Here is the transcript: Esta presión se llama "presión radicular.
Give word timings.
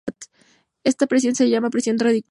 Esta 0.83 1.05
presión 1.05 1.35
se 1.35 1.47
llama 1.47 1.69
"presión 1.69 1.99
radicular. 1.99 2.19